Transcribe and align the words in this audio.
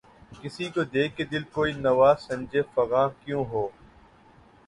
کسی 0.39 0.65
کو 0.73 0.81
دے 0.93 1.03
کے 1.15 1.23
دل‘ 1.31 1.43
کوئی 1.55 1.71
نوا 1.85 2.11
سنجِ 2.25 2.51
فغاں 2.73 3.07
کیوں 3.21 3.43
ہو؟ 3.51 3.63